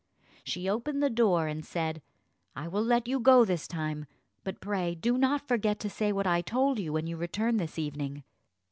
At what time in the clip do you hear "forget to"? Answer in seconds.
5.47-5.91